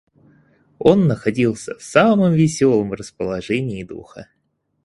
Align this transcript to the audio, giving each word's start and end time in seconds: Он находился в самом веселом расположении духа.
Он 0.79 1.05
находился 1.07 1.77
в 1.77 1.83
самом 1.83 2.33
веселом 2.33 2.93
расположении 2.93 3.83
духа. 3.83 4.29